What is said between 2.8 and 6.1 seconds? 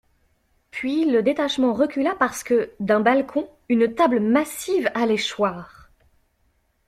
balcon, une table massive allait choir.